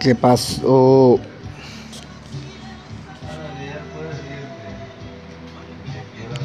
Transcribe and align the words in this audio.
¿Qué 0.00 0.14
pasó? 0.14 1.20